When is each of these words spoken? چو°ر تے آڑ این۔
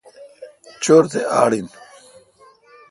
چو°ر 0.83 1.03
تے 1.11 1.21
آڑ 1.39 1.51
این۔ 1.55 1.67